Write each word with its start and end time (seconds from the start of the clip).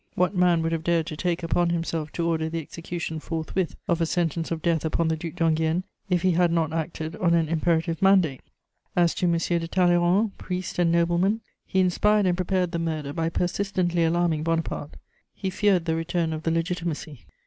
What 0.15 0.35
man 0.35 0.63
would 0.63 0.71
have 0.71 0.83
dared 0.83 1.05
to 1.05 1.15
take 1.15 1.43
upon 1.43 1.69
himself 1.69 2.11
to 2.13 2.25
order 2.27 2.49
the 2.49 2.59
execution 2.59 3.19
forthwith 3.19 3.75
of 3.87 4.01
a 4.01 4.07
sentence 4.07 4.49
of 4.49 4.63
death 4.63 4.83
upon 4.83 5.09
the 5.09 5.15
Duc 5.15 5.35
d'Enghien, 5.35 5.83
if 6.09 6.23
he 6.23 6.31
had 6.31 6.51
not 6.51 6.73
acted 6.73 7.15
on 7.17 7.35
an 7.35 7.47
imperative 7.47 8.01
mandate? 8.01 8.41
As 8.95 9.13
to 9.13 9.27
M. 9.27 9.33
de 9.37 9.67
Talleyrand, 9.67 10.39
priest 10.39 10.79
and 10.79 10.91
nobleman, 10.91 11.41
he 11.67 11.79
inspired 11.79 12.25
and 12.25 12.35
prepared 12.35 12.71
the 12.71 12.79
murder 12.79 13.13
by 13.13 13.29
persistently 13.29 14.03
alarming 14.03 14.41
Bonaparte: 14.41 14.95
he 15.35 15.51
feared 15.51 15.85
the 15.85 15.95
return 15.95 16.33
of 16.33 16.41
the 16.41 16.51
Legitimacy. 16.51 17.27